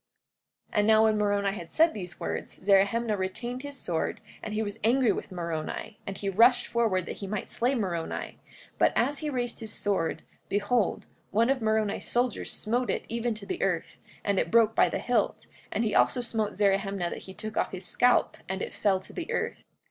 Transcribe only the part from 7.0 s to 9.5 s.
that he might slay Moroni; but as he